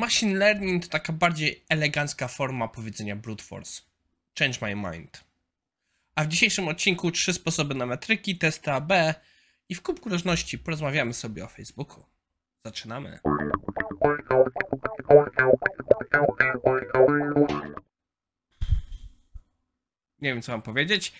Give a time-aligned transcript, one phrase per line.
[0.00, 3.82] Machine learning to taka bardziej elegancka forma powiedzenia brute force.
[4.38, 5.24] Change my mind.
[6.14, 8.92] A w dzisiejszym odcinku trzy sposoby na metryki, testy AB
[9.68, 12.04] i w kubku różności porozmawiamy sobie o Facebooku.
[12.64, 13.18] Zaczynamy.
[20.20, 21.12] Nie wiem, co mam powiedzieć.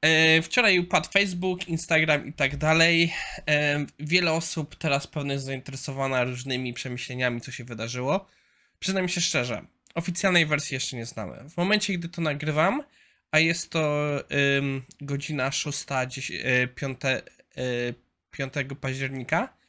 [0.00, 3.12] E, Wczoraj upadł Facebook, Instagram i tak dalej.
[3.48, 8.26] E, Wiele osób teraz pewnie jest zainteresowana różnymi przemyśleniami, co się wydarzyło.
[8.78, 9.62] Przyznam się szczerze,
[9.94, 11.48] oficjalnej wersji jeszcze nie znamy.
[11.50, 12.82] W momencie, gdy to nagrywam,
[13.30, 14.14] a jest to
[14.58, 17.00] ym, godzina 6, 10, y, 5,
[17.58, 17.94] y,
[18.30, 19.60] 5 października,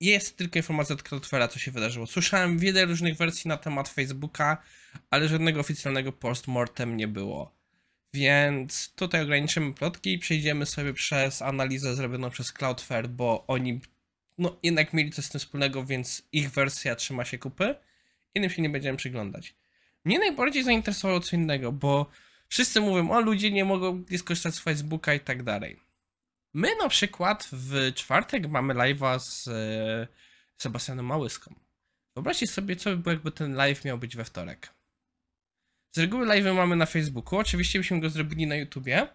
[0.00, 2.06] jest tylko informacja od Cloudflare'a, co się wydarzyło.
[2.06, 4.62] Słyszałem wiele różnych wersji na temat Facebooka,
[5.10, 7.55] ale żadnego oficjalnego postmortem nie było.
[8.16, 13.80] Więc tutaj ograniczymy plotki i przejdziemy sobie przez analizę zrobioną przez Cloudflare, bo oni
[14.38, 17.74] no, jednak mieli coś z tym wspólnego, więc ich wersja trzyma się kupy.
[18.34, 19.54] Innym się nie będziemy przyglądać.
[20.04, 22.10] Mnie najbardziej zainteresowało co innego, bo
[22.48, 25.80] wszyscy mówią, o ludzie nie mogą skorzystać z Facebooka i tak dalej.
[26.54, 30.08] My na przykład w czwartek mamy live'a z e,
[30.56, 31.54] Sebastianem Małyską.
[32.14, 34.75] Wyobraźcie sobie, co by było, jakby ten live miał być we wtorek.
[35.96, 39.08] Z reguły live mamy na Facebooku, oczywiście byśmy go zrobili na YouTubie,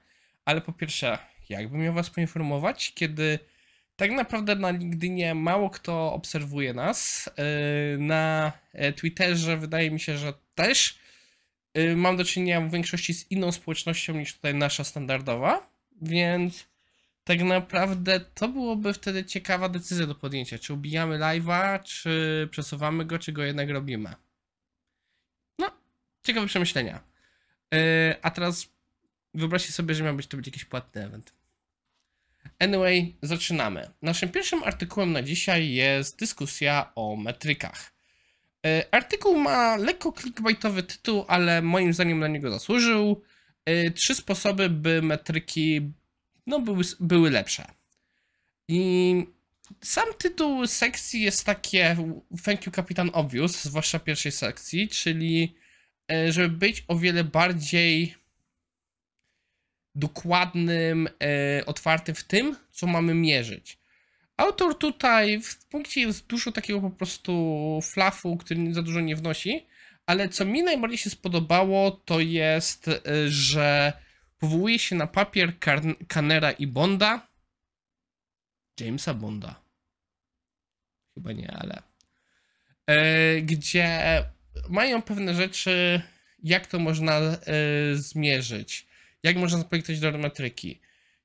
[0.46, 1.18] ale po pierwsze,
[1.50, 3.40] jakbym miał was poinformować, kiedy
[3.96, 7.30] tak naprawdę na LinkedInie mało kto obserwuje nas.
[7.38, 11.00] Yy, Na e, Twitterze wydaje mi się, że też
[11.76, 15.70] yy, mam do czynienia w większości z inną społecznością niż tutaj nasza standardowa,
[16.02, 16.68] więc
[17.24, 20.60] tak naprawdę to byłoby wtedy ciekawa decyzja do podjęcia.
[20.60, 24.16] Czy ubijamy live'a, czy przesuwamy go, czy go jednak robimy.
[26.24, 27.04] Ciekawe przemyślenia.
[27.72, 27.80] Yy,
[28.22, 28.70] A teraz
[29.34, 31.34] wyobraźcie sobie, że miał być to być jakiś płatny event.
[32.60, 33.90] Anyway, zaczynamy.
[34.02, 37.94] Naszym pierwszym artykułem na dzisiaj jest dyskusja o metrykach.
[38.66, 43.22] E, Artykuł ma lekko clickbaitowy tytuł, ale moim zdaniem na niego zasłużył.
[43.66, 45.92] E, Trzy sposoby, by metryki
[46.48, 47.66] no, były, były lepsze.
[48.68, 49.26] I
[49.84, 51.98] sam tytuł sekcji jest takie
[52.44, 55.56] Thank you Kapitan Obvious, zwłaszcza pierwszej sekcji, czyli
[56.30, 58.16] żeby być o wiele bardziej
[59.96, 63.78] dokładnym, e, otwartym w tym, co mamy mierzyć.
[64.38, 69.66] Autor tutaj w punkcie jest dużo takiego po prostu flafu, który za dużo nie wnosi,
[70.06, 73.94] ale co mi najbardziej się spodobało, to jest, e, że
[74.38, 75.54] powołuje się na papier
[76.08, 77.28] Canera i Bonda.
[78.80, 79.62] Jamesa Bonda.
[81.14, 81.82] Chyba nie, ale.
[82.88, 84.26] E, gdzie
[84.70, 86.02] mają pewne rzeczy,
[86.44, 87.38] jak to można e,
[87.94, 88.92] zmierzyć
[89.24, 90.80] jak można zaprojektować do metryki.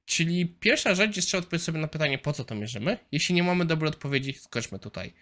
[0.05, 2.99] Czyli pierwsza rzecz jest, trzeba odpowiedzieć sobie na pytanie, po co to mierzymy.
[3.13, 5.13] Jeśli nie mamy dobrej odpowiedzi, skoczmy tutaj.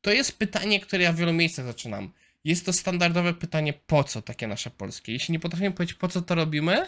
[0.00, 2.12] To jest pytanie, które ja w wielu miejscach zaczynam.
[2.44, 5.12] Jest to standardowe pytanie, po co takie nasze polskie.
[5.12, 6.86] Jeśli nie potrafimy powiedzieć, po co to robimy,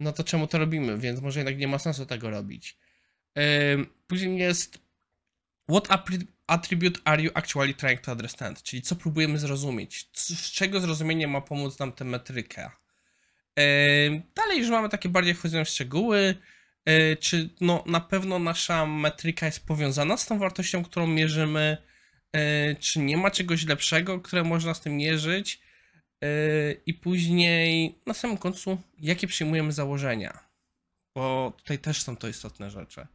[0.00, 2.76] no to czemu to robimy, więc może jednak nie ma sensu tego robić.
[4.06, 4.78] Później jest
[5.70, 5.90] What
[6.48, 8.62] attribute are you actually trying to understand?
[8.62, 10.08] Czyli co próbujemy zrozumieć?
[10.12, 12.70] Z czego zrozumienie ma pomóc nam tę metrykę?
[14.34, 16.34] Dalej już mamy takie bardziej wchodzone w szczegóły.
[16.86, 21.76] Yy, Czy no, na pewno nasza metryka jest powiązana z tą wartością, którą mierzymy?
[22.34, 25.60] Yy, Czy nie ma czegoś lepszego, które można z tym mierzyć?
[26.22, 26.28] Yy,
[26.86, 30.38] I później na samym końcu, jakie przyjmujemy założenia?
[31.14, 33.06] Bo tutaj też są to istotne rzeczy.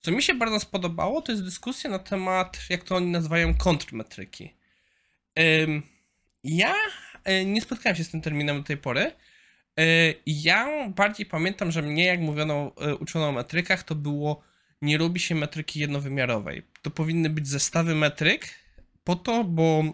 [0.00, 4.54] Co mi się bardzo spodobało, to jest dyskusja na temat, jak to oni nazywają, kontrmetryki.
[6.44, 6.74] Ja
[7.28, 9.12] y, nie spotkałem się z tym terminem do tej pory.
[9.80, 14.42] Y, Ja bardziej pamiętam, że mnie, jak mówiono, y, uczono o metrykach, to było
[14.82, 16.62] nie robi się metryki jednowymiarowej.
[16.82, 18.48] To powinny być zestawy metryk
[19.04, 19.84] po to, bo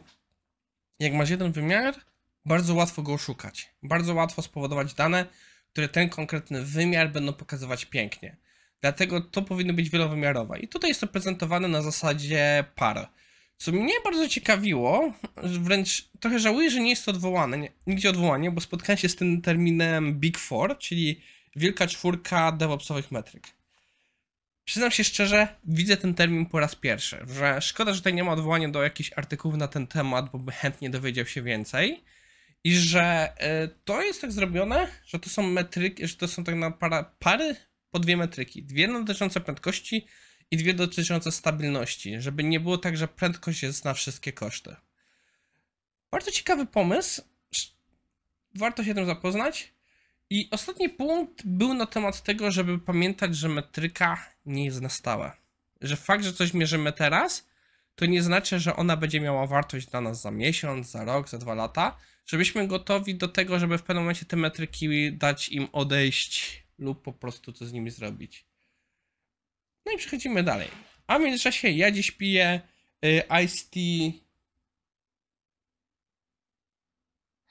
[0.99, 1.95] jak masz jeden wymiar,
[2.45, 3.71] bardzo łatwo go oszukać.
[3.83, 5.27] Bardzo łatwo spowodować dane,
[5.73, 8.37] które ten konkretny wymiar będą pokazywać pięknie.
[8.85, 10.59] Dlatego to powinno być wielowymiarowe.
[10.59, 13.09] I tutaj jest to prezentowane na zasadzie par.
[13.57, 15.13] Co mnie bardzo ciekawiło,
[15.43, 19.17] wręcz trochę żałuję, że nie jest to odwołane, nie, nigdzie odwołanie, bo spotkałem się z
[19.17, 21.21] tym terminem Big Four, czyli
[21.57, 23.47] wielka czwórka DevOpsowych metryk.
[24.65, 28.33] Przyznam się szczerze, widzę ten termin po raz pierwszy, że szkoda, że tutaj nie ma
[28.33, 32.05] odwołania do jakichś artykułów na ten temat, bo by chętnie dowiedział się więcej.
[32.65, 33.33] I że
[33.65, 37.05] y, to jest tak zrobione, że to są metryki, że to są tak na para,
[37.19, 37.57] pary
[37.95, 38.63] po dwie metryki.
[38.63, 40.07] Dwie dotyczące prędkości
[40.51, 44.77] i dwie dotyczące stabilności, żeby nie było tak, że prędkość jest na wszystkie koszty.
[46.11, 47.23] Bardzo ciekawy pomysł.
[48.55, 49.73] Warto się tym zapoznać.
[50.31, 55.33] I ostatni punkt był na temat tego, żeby pamiętać, że metryka nie jest na stałe.
[55.81, 57.49] Że fakt, że coś mierzymy teraz,
[57.95, 61.39] to nie znaczy, że ona będzie miała wartość dla nas za miesiąc, za rok, za
[61.39, 66.64] dwa lata, żebyśmy gotowi do tego, żeby w pewnym momencie te metryki dać im odejść
[66.79, 68.45] lub po prostu co z nimi zrobić.
[69.87, 70.69] No i przechodzimy dalej.
[71.07, 72.61] A w międzyczasie ja dziś piję
[73.05, 74.25] y, Ice Tea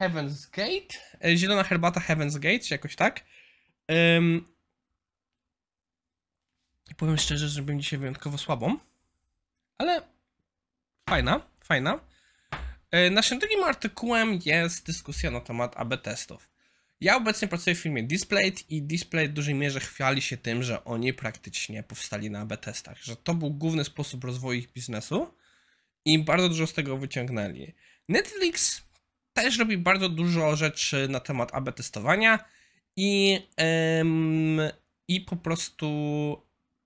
[0.02, 1.28] Heaven's Gate.
[1.30, 3.26] Y, zielona herbata Heaven's Gate, czy jakoś tak.
[3.92, 4.54] Ym,
[6.98, 8.78] powiem szczerze, że byłem dzisiaj wyjątkowo słabą,
[9.78, 10.02] ale
[11.10, 12.00] fajna, fajna.
[13.08, 16.53] Y, Naszym drugim artykułem jest dyskusja na temat AB testów.
[17.04, 20.84] Ja obecnie pracuję w firmie Displayed i Displayed w dużej mierze chwali się tym, że
[20.84, 25.34] oni praktycznie powstali na AB testach, że to był główny sposób rozwoju ich biznesu
[26.06, 27.74] i bardzo dużo z tego wyciągnęli.
[28.10, 28.82] Netflix
[29.34, 32.46] też robi bardzo dużo rzeczy na temat AB testowania
[32.96, 34.62] i, em,
[35.08, 35.88] i po prostu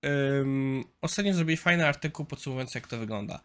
[0.01, 3.41] em, ostatnio zrobili fajny artykuł podsumowujący jak to wygląda.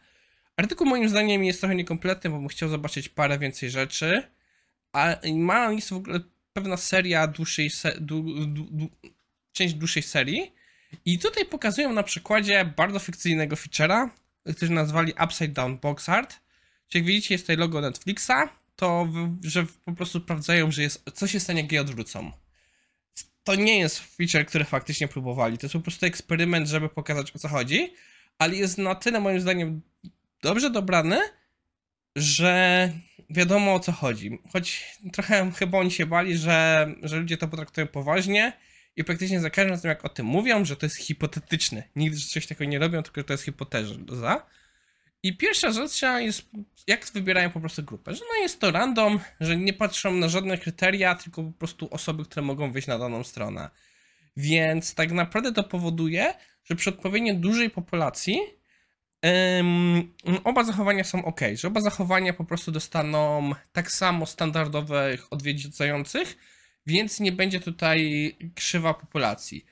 [0.56, 4.22] Artykuł moim zdaniem jest trochę niekompletny, bo bym chciał zobaczyć parę więcej rzeczy,
[4.92, 6.20] a ma jest w ogóle
[6.52, 8.00] pewna seria dłuższej, se,
[9.52, 10.52] część dłuższej serii
[11.04, 14.08] i tutaj pokazują na przykładzie bardzo fikcyjnego feature'a,
[14.56, 16.40] który nazwali Upside Down Box Art.
[16.94, 19.08] Jak widzicie jest tutaj logo Netflixa, to
[19.44, 22.32] że po prostu sprawdzają, że jest, co się stanie, jak je odwrócą.
[23.44, 27.38] To nie jest feature, który faktycznie próbowali, to jest po prostu eksperyment, żeby pokazać o
[27.38, 27.92] co chodzi,
[28.38, 29.80] ale jest na tyle moim zdaniem
[30.42, 31.20] dobrze dobrany,
[32.16, 32.92] że
[33.32, 34.38] wiadomo o co chodzi.
[34.52, 38.52] Choć trochę chyba oni się bali, że, że ludzie to potraktują poważnie
[38.96, 41.82] i praktycznie za każdym razem jak o tym mówią, że to jest hipotetyczne.
[41.96, 44.46] Nigdy coś takiego nie robią, tylko to jest hipoteza.
[45.22, 46.42] I pierwsza rzecz jest,
[46.86, 50.58] jak wybierają po prostu grupę, że no jest to random, że nie patrzą na żadne
[50.58, 53.70] kryteria, tylko po prostu osoby, które mogą wyjść na daną stronę.
[54.36, 56.34] Więc tak naprawdę to powoduje,
[56.64, 58.40] że przy odpowiednio dużej populacji
[60.44, 66.36] oba zachowania są ok, że oba zachowania po prostu dostaną tak samo standardowych odwiedzających,
[66.86, 69.66] więc nie będzie tutaj krzywa populacji.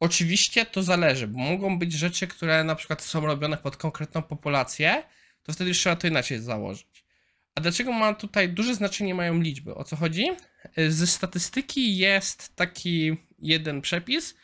[0.00, 5.02] Oczywiście to zależy, bo mogą być rzeczy, które na przykład są robione pod konkretną populację,
[5.42, 7.04] to wtedy trzeba to inaczej założyć.
[7.54, 9.74] A dlaczego ma tutaj duże znaczenie mają liczby?
[9.74, 10.26] O co chodzi?
[10.88, 14.34] Ze statystyki jest taki jeden przepis,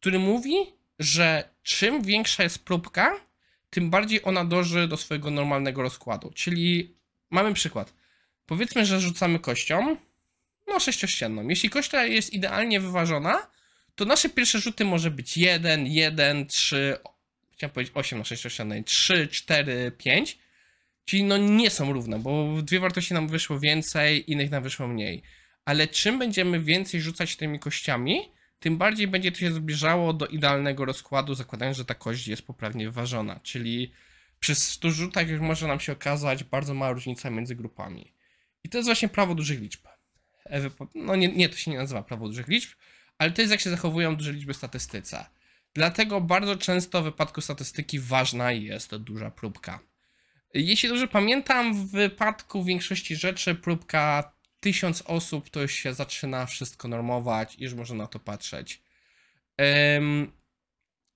[0.00, 0.54] który mówi,
[0.98, 3.27] że czym większa jest próbka,
[3.70, 6.32] tym bardziej ona dąży do swojego normalnego rozkładu.
[6.34, 6.96] Czyli
[7.30, 7.94] mamy przykład.
[8.46, 9.96] Powiedzmy, że rzucamy kością,
[10.68, 11.48] no sześciościenną.
[11.48, 13.46] Jeśli kościa jest idealnie wyważona,
[13.94, 16.96] to nasze pierwsze rzuty może być 1, 1, 3,
[17.52, 20.38] chciałem powiedzieć 8 na sześciościennej, 3, 4, 5.
[21.04, 25.22] Czyli no nie są równe, bo dwie wartości nam wyszło więcej, innych nam wyszło mniej.
[25.64, 30.84] Ale czym będziemy więcej rzucać tymi kościami, tym bardziej będzie to się zbliżało do idealnego
[30.84, 33.40] rozkładu, zakładając, że ta kość jest poprawnie wyważona.
[33.42, 33.92] Czyli
[34.40, 38.12] przy 100 rzutach już może nam się okazać bardzo mała różnica między grupami.
[38.64, 39.80] I to jest właśnie prawo dużych liczb.
[40.94, 42.70] No nie, nie, to się nie nazywa prawo dużych liczb,
[43.18, 45.26] ale to jest jak się zachowują duże liczby w statystyce.
[45.74, 49.80] Dlatego bardzo często w wypadku statystyki ważna jest duża próbka.
[50.54, 56.88] Jeśli dobrze pamiętam, w wypadku większości rzeczy próbka tysiąc osób to już się zaczyna wszystko
[56.88, 58.82] normować i już można na to patrzeć.
[59.58, 60.32] Um,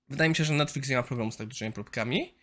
[0.09, 2.35] wydaje mi się, że Netflix nie ma problemu z tak dużymi próbkami.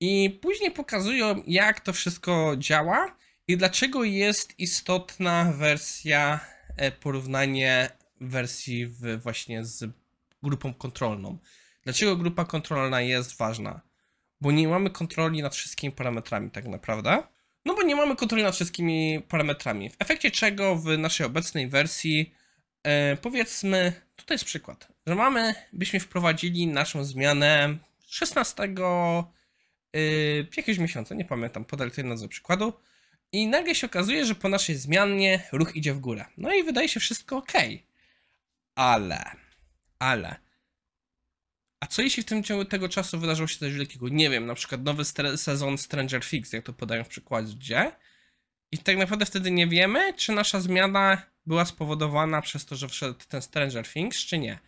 [0.00, 3.16] I później pokazują, jak to wszystko działa
[3.48, 6.40] i dlaczego jest istotna wersja,
[6.76, 9.90] e, porównanie wersji w, właśnie z
[10.42, 11.38] grupą kontrolną.
[11.84, 13.80] Dlaczego grupa kontrolna jest ważna?
[14.40, 17.22] Bo nie mamy kontroli nad wszystkimi parametrami, tak naprawdę.
[17.66, 19.90] No bo nie mamy kontroli nad wszystkimi parametrami.
[19.90, 22.34] W efekcie czego w naszej obecnej wersji,
[22.82, 28.62] e, powiedzmy, tutaj jest przykład, że mamy, byśmy wprowadzili naszą zmianę 16
[29.96, 32.72] y, jakiegoś miesiąca, nie pamiętam, podaj tutaj nazwę przykładu.
[33.32, 36.24] I nagle się okazuje, że po naszej zmianie ruch idzie w górę.
[36.36, 37.52] No i wydaje się wszystko ok.
[38.74, 39.30] Ale,
[39.98, 40.36] ale,
[41.80, 44.08] a co jeśli w tym ciągu tego czasu wydarzyło się coś wielkiego?
[44.08, 45.04] Nie wiem, na przykład nowy
[45.36, 47.92] sezon Stranger Things, jak to podają w przykładzie.
[48.72, 53.18] I tak naprawdę wtedy nie wiemy, czy nasza zmiana była spowodowana przez to, że wszedł
[53.28, 54.58] ten Stranger Things, czy nie.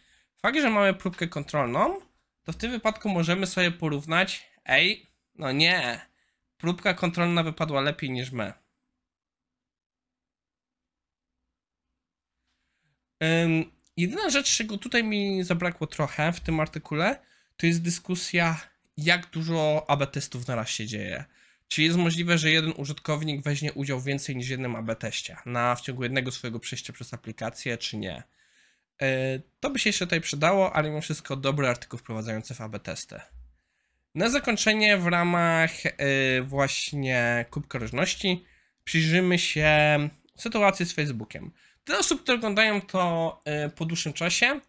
[0.43, 2.01] Fakt, że mamy próbkę kontrolną,
[2.43, 6.01] to w tym wypadku możemy sobie porównać, ej, no nie,
[6.57, 8.53] próbka kontrolna wypadła lepiej niż my.
[13.21, 17.19] Um, Jedyna rzecz, czego tutaj mi zabrakło trochę w tym artykule,
[17.57, 18.61] to jest dyskusja,
[18.97, 21.25] jak dużo AB testów na raz się dzieje.
[21.69, 25.81] Czy jest możliwe, że jeden użytkownik weźmie udział więcej niż jednym AB teście na w
[25.81, 28.23] ciągu jednego swojego przejścia przez aplikację, czy nie?
[29.03, 32.83] E, to by się jeszcze tutaj przydało, ale mimo wszystko dobry artykuł wprowadzający w AB
[32.83, 33.21] testy.
[34.15, 35.91] Na zakończenie w ramach y,
[36.43, 38.45] właśnie kubka różności
[38.85, 39.69] przyjrzymy się
[40.37, 41.51] sytuacji z Facebookiem.
[41.89, 44.61] Dla osób, które oglądają to y, po dłuższym czasie,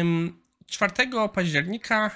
[0.00, 0.92] ym, 4
[1.34, 2.10] października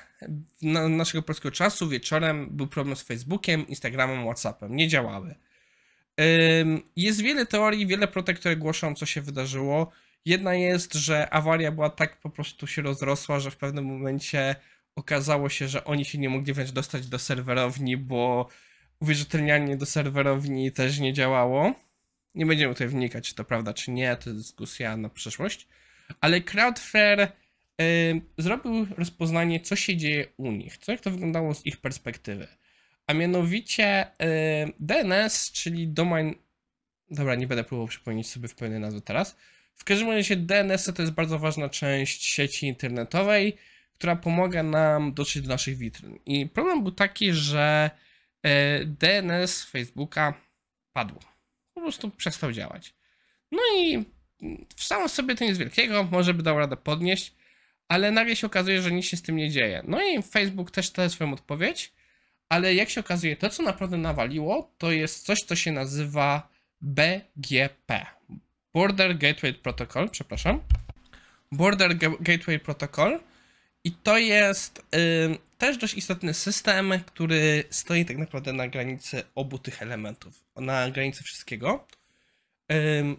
[0.63, 4.77] na, naszego polskiego czasu wieczorem był problem z Facebookiem, Instagramem, Whatsappem.
[4.77, 5.35] Nie działały.
[6.97, 9.91] Jest wiele teorii, wiele plotek, które głoszą, co się wydarzyło.
[10.25, 14.57] Jedna jest, że awaria była tak po prostu się rozrosła, że w pewnym momencie
[14.97, 18.49] okazało się, że oni się nie mogli wręcz dostać do serwerowni, bo
[19.01, 21.75] uwierzytelnianie do serwerowni też nie działało.
[22.35, 25.69] Nie będziemy tutaj wnikać, czy to prawda, czy nie, to jest dyskusja na przyszłość.
[26.21, 27.33] Ale Crowdflare
[27.81, 32.47] y, zrobił rozpoznanie, co się dzieje u nich, co jak to wyglądało z ich perspektywy.
[33.07, 36.35] A mianowicie y, DNS, czyli domain.
[37.11, 39.37] Dobra, nie będę próbował przypomnieć sobie w pełnej nazwy teraz.
[39.75, 43.57] W każdym razie DNS to jest bardzo ważna część sieci internetowej,
[43.95, 46.19] która pomaga nam dotrzeć do naszych witryn.
[46.27, 47.91] I problem był taki, że
[48.47, 48.51] y,
[48.87, 50.35] DNS Facebooka
[50.93, 51.34] padł.
[51.85, 52.95] Prostu przestał działać.
[53.53, 54.05] No i
[54.77, 57.35] w samym sobie to nic wielkiego, może by dał radę podnieść,
[57.89, 59.83] ale nagle się okazuje, że nic się z tym nie dzieje.
[59.89, 61.93] No i Facebook też daje swoją odpowiedź,
[62.49, 66.49] ale jak się okazuje, to co naprawdę nawaliło, to jest coś, co się nazywa
[66.81, 68.07] BGP.
[68.75, 70.61] Border Gateway Protocol, przepraszam.
[71.53, 73.21] Border Ga- Gateway Protocol.
[73.85, 74.83] I to jest
[75.65, 81.25] też dość istotny system, który stoi tak naprawdę na granicy obu tych elementów, na granicy
[81.25, 81.87] wszystkiego.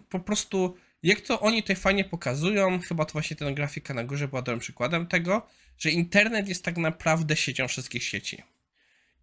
[0.08, 4.28] Po prostu, jak to oni tutaj fajnie pokazują, chyba to właśnie ten grafika na górze
[4.28, 5.46] była dobrym przykładem tego,
[5.78, 8.42] że internet jest tak naprawdę siecią wszystkich sieci.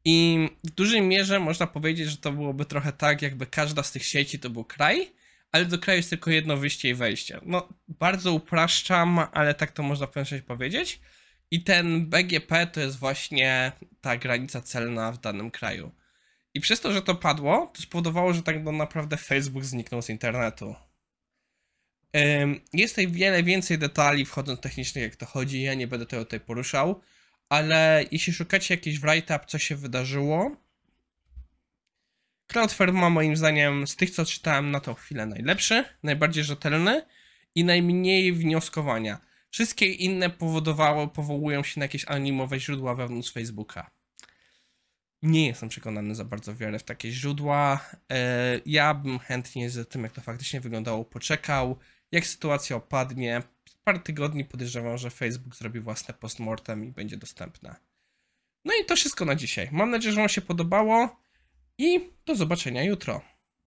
[0.05, 4.05] I w dużej mierze można powiedzieć, że to byłoby trochę tak, jakby każda z tych
[4.05, 5.11] sieci to był kraj,
[5.51, 7.39] ale do kraju jest tylko jedno wyjście i wejście.
[7.45, 10.99] No, bardzo upraszczam, ale tak to można w pewien sposób powiedzieć.
[11.53, 15.91] I ten BGP to jest właśnie ta granica celna w danym kraju.
[16.53, 20.75] I przez to, że to padło, to spowodowało, że tak naprawdę Facebook zniknął z internetu.
[22.73, 25.61] Jest tutaj wiele więcej detali wchodząc technicznych, jak to chodzi.
[25.61, 27.01] Ja nie będę tego tutaj poruszał,
[27.49, 30.55] ale jeśli szukacie jakiś write-up, co się wydarzyło,
[32.47, 37.01] Cloudflare ma moim zdaniem z tych, co czytałem na tą chwilę najlepszy, najbardziej rzetelny
[37.55, 39.32] i najmniej wnioskowania.
[39.53, 43.91] Wszystkie inne powodowało, powołują się na jakieś anonimowe źródła wewnątrz Facebooka.
[45.21, 47.89] Nie jestem przekonany za bardzo wiele w takie źródła.
[48.11, 51.77] E, Ja bym chętnie z tym, jak to faktycznie wyglądało, poczekał.
[52.11, 53.41] Jak sytuacja opadnie,
[53.83, 57.75] parę tygodni podejrzewam, że Facebook zrobi własne postmortem i będzie dostępne.
[58.65, 59.69] No i to wszystko na dzisiaj.
[59.71, 61.21] Mam nadzieję, że Wam się podobało
[61.77, 63.21] i do zobaczenia jutro.